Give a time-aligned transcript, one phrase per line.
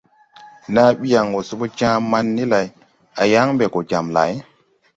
[0.73, 2.67] Naa ɓi yaŋ wɔ se ɓɔ Jaaman ni lay,
[3.21, 4.31] a yaŋ ɓɛ gɔ jam lay?